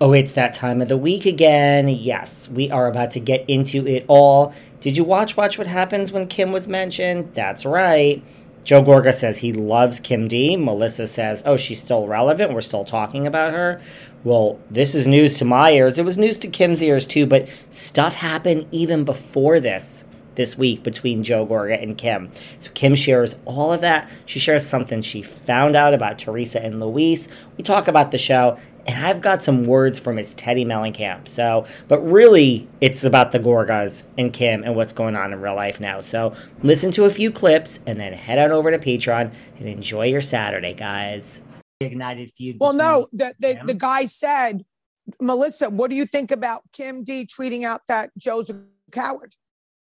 [0.00, 1.88] Oh, it's that time of the week again.
[1.88, 4.52] Yes, we are about to get into it all.
[4.80, 7.32] Did you watch Watch What Happens when Kim was mentioned?
[7.32, 8.20] That's right.
[8.64, 10.56] Joe Gorga says he loves Kim D.
[10.56, 12.54] Melissa says, oh, she's still relevant.
[12.54, 13.80] We're still talking about her.
[14.24, 15.96] Well, this is news to my ears.
[15.96, 20.82] It was news to Kim's ears too, but stuff happened even before this this week
[20.82, 22.32] between Joe Gorga and Kim.
[22.58, 24.10] So Kim shares all of that.
[24.26, 27.28] She shares something she found out about Teresa and Luis.
[27.56, 31.28] We talk about the show, and I've got some words from Miss Teddi Mellencamp.
[31.28, 35.54] So, but really, it's about the Gorgas and Kim and what's going on in real
[35.54, 36.00] life now.
[36.00, 40.06] So, listen to a few clips and then head on over to Patreon and enjoy
[40.06, 41.40] your Saturday, guys.
[41.80, 42.56] Ignited feud.
[42.60, 44.64] Well, no, the the, the guy said,
[45.20, 48.62] Melissa, what do you think about Kim D tweeting out that Joe's a
[48.92, 49.34] coward?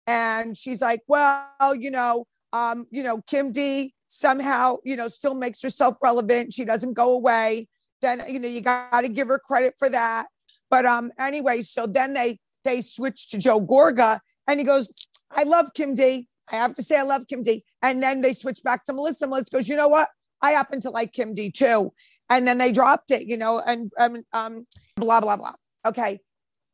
[0.07, 5.35] And she's like, well, you know, um, you know, Kim D somehow, you know, still
[5.35, 6.53] makes herself relevant.
[6.53, 7.69] She doesn't go away.
[8.05, 10.27] Then, you know, you got to give her credit for that.
[10.71, 14.87] But um, anyway, so then they they switched to Joe Gorga, and he goes,
[15.31, 16.29] I love Kim D.
[16.53, 17.63] I have to say, I love Kim D.
[17.83, 19.27] And then they switch back to Melissa.
[19.27, 20.09] Melissa goes, you know what?
[20.43, 21.93] I happen to like Kim D too.
[22.31, 24.67] And then they dropped it, you know, and um, um
[24.97, 25.55] blah blah blah.
[25.87, 26.21] Okay,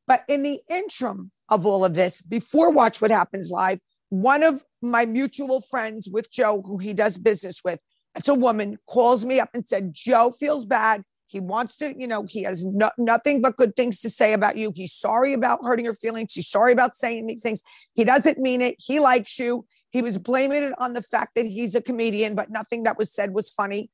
[0.07, 3.81] but in the interim, of all of this before Watch What Happens Live.
[4.09, 7.81] One of my mutual friends with Joe, who he does business with,
[8.17, 11.03] it's a woman, calls me up and said, Joe feels bad.
[11.31, 14.57] He wants to, you know, he has no, nothing but good things to say about
[14.57, 14.73] you.
[14.75, 16.35] He's sorry about hurting your feelings.
[16.35, 17.63] He's sorry about saying these things.
[17.95, 18.75] He doesn't mean it.
[18.79, 19.65] He likes you.
[19.91, 23.15] He was blaming it on the fact that he's a comedian, but nothing that was
[23.15, 23.91] said was funny.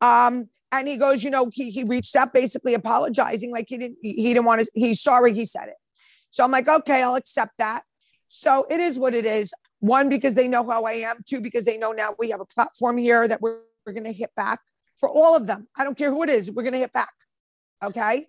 [0.00, 3.98] Um, and he goes, you know, he he reached out basically apologizing, like he didn't
[4.02, 4.70] he didn't want to.
[4.74, 5.76] He's sorry he said it.
[6.30, 7.84] So I'm like, okay, I'll accept that.
[8.26, 9.52] So it is what it is.
[9.78, 11.18] One, because they know how I am.
[11.24, 14.12] Two, because they know now we have a platform here that we're, we're going to
[14.12, 14.58] hit back
[14.98, 15.68] for all of them.
[15.76, 16.50] I don't care who it is.
[16.50, 17.12] We're going to hit back.
[17.82, 18.26] Okay.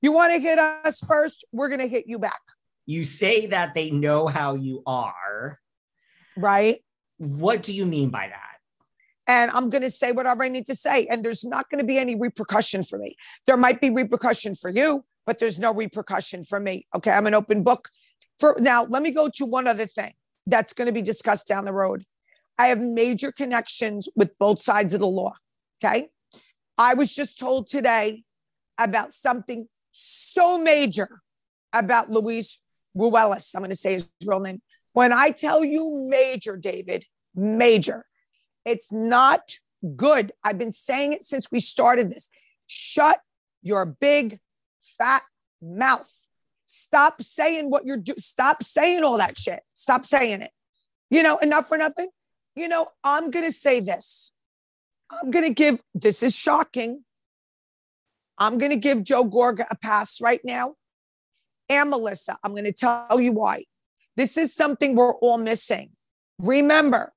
[0.00, 1.44] You want to hit us first?
[1.52, 2.40] We're going to hit you back.
[2.86, 5.58] You say that they know how you are.
[6.36, 6.82] Right.
[7.18, 8.56] What do you mean by that?
[9.26, 11.06] and I'm going to say whatever I need to say.
[11.06, 13.16] And there's not going to be any repercussion for me.
[13.46, 16.86] There might be repercussion for you, but there's no repercussion for me.
[16.94, 17.10] Okay.
[17.10, 17.88] I'm an open book.
[18.38, 20.12] For now, let me go to one other thing
[20.46, 22.02] that's going to be discussed down the road.
[22.58, 25.34] I have major connections with both sides of the law.
[25.84, 26.08] Okay.
[26.78, 28.24] I was just told today
[28.78, 31.22] about something so major
[31.72, 32.58] about Luis
[32.96, 33.54] Ruelas.
[33.54, 34.60] I'm going to say his real name.
[34.92, 37.04] When I tell you major, David,
[37.34, 38.06] major,
[38.64, 39.58] it's not
[39.96, 40.32] good.
[40.42, 42.28] I've been saying it since we started this.
[42.66, 43.20] Shut
[43.62, 44.40] your big
[44.98, 45.22] fat
[45.62, 46.10] mouth.
[46.64, 48.18] Stop saying what you're doing.
[48.18, 49.60] Stop saying all that shit.
[49.74, 50.50] Stop saying it.
[51.10, 52.08] You know, enough for nothing.
[52.54, 54.32] You know, I'm going to say this.
[55.10, 57.04] I'm going to give, this is shocking.
[58.38, 60.74] I'm going to give Joe Gorga a pass right now.
[61.68, 63.64] And Melissa, I'm going to tell you why.
[64.16, 65.90] This is something we're all missing.
[66.38, 67.12] Remember,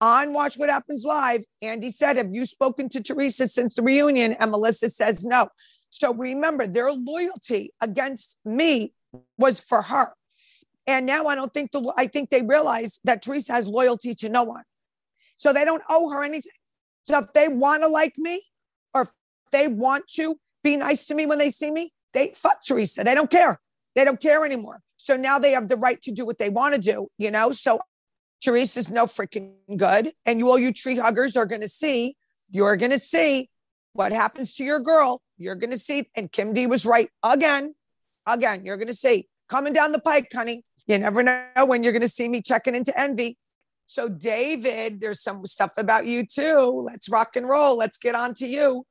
[0.00, 4.34] on Watch What Happens Live, Andy said, Have you spoken to Teresa since the reunion?
[4.38, 5.48] And Melissa says no.
[5.90, 8.92] So remember, their loyalty against me
[9.36, 10.12] was for her.
[10.86, 14.28] And now I don't think the I think they realize that Teresa has loyalty to
[14.28, 14.62] no one.
[15.36, 16.52] So they don't owe her anything.
[17.08, 18.42] So if they want to like me
[18.92, 19.08] or if
[19.50, 23.02] they want to be nice to me when they see me, they fuck Teresa.
[23.02, 23.58] They don't care.
[23.94, 24.82] They don't care anymore.
[24.98, 27.50] So now they have the right to do what they want to do, you know?
[27.50, 27.80] So
[28.44, 30.12] Therese is no freaking good.
[30.26, 32.14] And you all you tree huggers are gonna see,
[32.50, 33.48] you're gonna see
[33.94, 35.22] what happens to your girl.
[35.38, 37.74] You're gonna see, and Kim D was right again.
[38.26, 40.62] Again, you're gonna see coming down the pike, honey.
[40.86, 43.38] You never know when you're gonna see me checking into envy.
[43.88, 46.82] So, David, there's some stuff about you too.
[46.84, 47.74] Let's rock and roll.
[47.74, 48.84] Let's get on to you.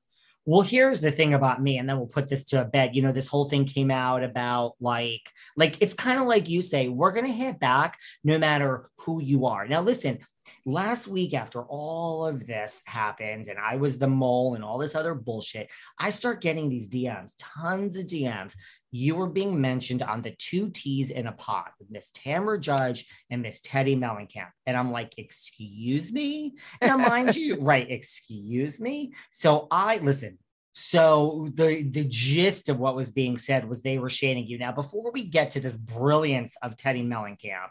[0.48, 2.96] Well, here's the thing about me, and then we'll put this to a bed.
[2.96, 5.22] You know, this whole thing came out about like,
[5.56, 9.46] like it's kind of like you say, we're gonna hit back no matter who you
[9.46, 9.66] are.
[9.66, 10.20] Now, listen,
[10.66, 14.96] last week after all of this happened, and I was the mole and all this
[14.96, 18.54] other bullshit, I start getting these DMs, tons of DMs.
[18.92, 23.08] You were being mentioned on the two T's in a pod with Miss Tamra Judge
[23.30, 24.50] and Miss Teddi Mellencamp.
[24.66, 26.56] And I'm like, excuse me?
[26.82, 29.14] Now, mind you, right, excuse me.
[29.32, 30.38] So I listen,
[30.80, 34.60] so the the gist of what was being said was they were shading you.
[34.60, 37.70] Now, before we get to this brilliance of Teddi Mellencamp,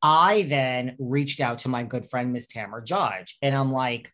[0.00, 4.10] I then reached out to my good friend Miss Tamra Judge, and I'm like,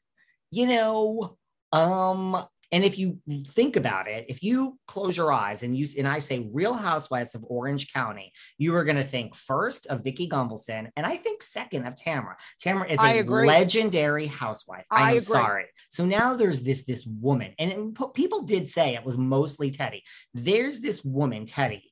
[0.50, 1.36] you know,
[1.70, 6.08] um, and if you think about it, if you close your eyes and you and
[6.08, 10.28] I say Real Housewives of Orange County, you are going to think first of Vicki
[10.28, 12.34] Gunvalson, and I think second of Tamra.
[12.64, 13.46] Tamra is I a agree.
[13.46, 14.84] legendary housewife.
[14.90, 15.20] I I'm agree.
[15.22, 15.64] sorry.
[15.90, 20.00] So now there's this this woman, and it- people did say it was mostly Teddi.
[20.34, 21.82] There's this woman, Teddi.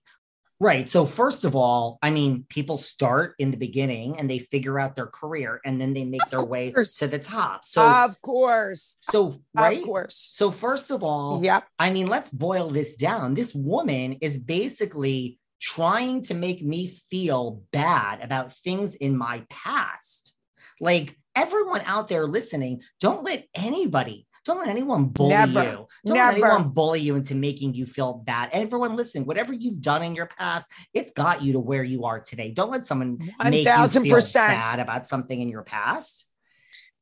[0.62, 0.90] Right.
[0.90, 4.94] So first of all, I mean, people start in the beginning and they figure out
[4.94, 6.98] their career, and then they make their way course.
[6.98, 7.64] to the top.
[7.64, 8.98] So, of course.
[9.00, 9.78] so right.
[9.78, 10.32] Of course.
[10.36, 11.64] So first of all, Yep.
[11.78, 13.32] I mean, let's boil this down.
[13.32, 20.34] This woman is basically trying to make me feel bad about things in my past.
[20.78, 25.62] Like everyone out there listening, don't let anybody, don't let anyone bully Never.
[25.62, 25.86] you.
[26.06, 28.48] Don't let anyone bully you into making you feel bad.
[28.52, 32.20] Everyone listening, whatever you've done in your past, it's got you to where you are
[32.20, 32.50] today.
[32.50, 34.34] Don't let someone make you feel 1000%.
[34.34, 36.26] bad about something in your past.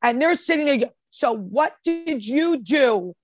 [0.01, 0.89] And they're sitting there.
[1.09, 3.15] So, what did you do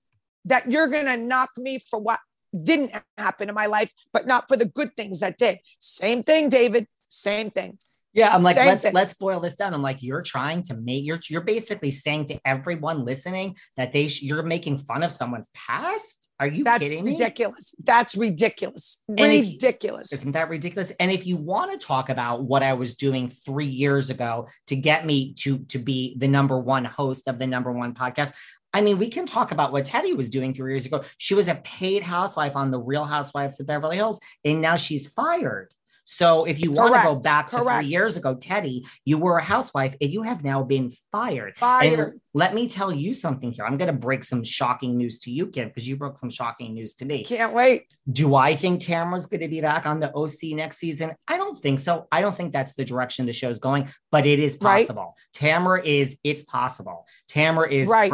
[0.46, 2.20] that you're going to knock me for what
[2.62, 5.58] didn't happen in my life, but not for the good things that did?
[5.78, 6.86] Same thing, David.
[7.08, 7.78] Same thing.
[8.16, 8.94] Yeah, I'm like, Same let's thing.
[8.94, 9.74] let's boil this down.
[9.74, 14.08] I'm like, you're trying to make you're you're basically saying to everyone listening that they
[14.08, 16.30] sh- you're making fun of someone's past.
[16.40, 17.10] Are you That's kidding me?
[17.10, 17.74] That's ridiculous.
[17.84, 19.02] That's ridiculous.
[19.06, 20.12] if ridiculous.
[20.14, 20.92] Isn't that ridiculous?
[20.98, 24.76] And if you want to talk about what I was doing three years ago to
[24.76, 28.32] get me to to be the number one host of the number one podcast,
[28.72, 31.02] I mean, we can talk about what Teddi was doing three years ago.
[31.18, 35.06] She was a paid housewife on the Real Housewives of Beverly Hills, and now she's
[35.06, 35.72] fired.
[36.08, 37.80] So if you want to go back to correct.
[37.80, 41.56] three years ago, Teddi, you were a housewife and you have now been fired.
[41.56, 41.98] Fired.
[41.98, 43.64] And let me tell you something here.
[43.64, 46.74] I'm going to break some shocking news to you, Kim, because you broke some shocking
[46.74, 47.24] news to me.
[47.24, 47.92] Can't wait.
[48.10, 51.12] Do I think Tamra's going to be back on the OC next season?
[51.26, 52.06] I don't think so.
[52.12, 54.86] I don't think that's the direction the show's going, but it is Right.
[54.86, 55.16] possible.
[55.36, 57.04] Tamra is, it's possible.
[57.28, 58.12] Tamra is, Right.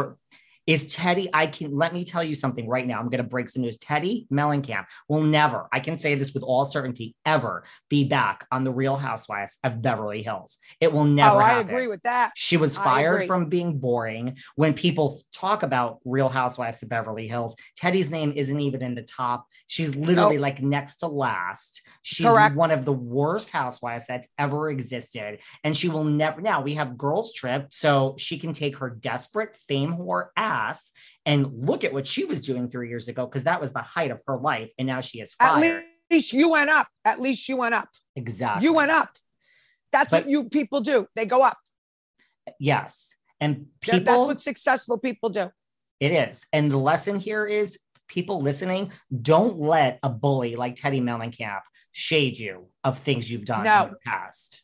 [0.65, 1.29] Is Teddi.
[1.33, 2.99] I can, let me tell you something right now.
[2.99, 3.77] I'm going to break some news.
[3.77, 8.63] Teddi Mellencamp will never, I can say this with all certainty, ever be back on
[8.63, 10.57] the Real Housewives of Beverly Hills.
[10.79, 11.69] It will oh, never oh, I happen.
[11.69, 12.31] agree with that.
[12.35, 14.37] She was fired from being boring.
[14.55, 19.03] When people talk about Real Housewives of Beverly Hills, Teddi's name isn't even in the
[19.03, 19.47] top.
[19.67, 20.43] She's literally Nope.
[20.43, 21.81] like next to last.
[22.03, 22.55] She's Correct.
[22.55, 25.39] one of the worst housewives that's ever existed.
[25.65, 29.57] And she will never, now we have Girls Trip, so she can take her desperate
[29.67, 30.52] fame whore ass
[31.25, 34.11] and look at what she was doing three years ago, because that was the height
[34.11, 34.71] of her life.
[34.77, 35.83] And now she is fired.
[35.83, 36.87] At least you went up.
[37.05, 37.89] At least you went up.
[38.15, 38.65] exactly.
[38.65, 39.09] You went up.
[39.91, 41.07] That's But- what you people do.
[41.15, 41.57] They go up.
[42.59, 43.15] Yes.
[43.39, 45.49] And That- people, That's what successful people do.
[45.99, 46.45] It is.
[46.51, 48.91] And the lesson here is people listening,
[49.21, 53.85] don't let a bully like Teddi Mellencamp shade you of things you've done No.
[53.85, 54.63] in the past.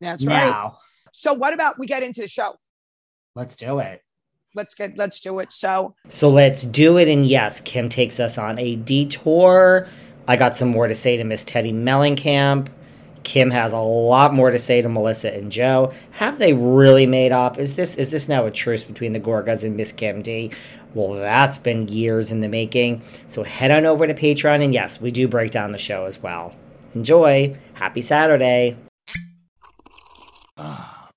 [0.00, 0.72] That's right.
[1.12, 2.56] So what about we get into the show?
[3.34, 4.02] Let's do it.
[4.54, 5.52] Let's get let's do it.
[5.52, 7.08] So So let's do it.
[7.08, 9.86] And yes, Kim takes us on a detour.
[10.26, 12.68] I got some more to say to Miss Teddi Mellencamp.
[13.22, 15.92] Kim has a lot more to say to Melissa and Joe.
[16.12, 17.58] Have they really made up?
[17.58, 20.50] Is this is this now a truce between the Gorgas and Miss Kim D?
[20.94, 23.02] Well, that's been years in the making.
[23.28, 26.20] So head on over to Patreon and yes, we do break down the show as
[26.20, 26.54] well.
[26.94, 27.56] Enjoy.
[27.74, 28.76] Happy Saturday.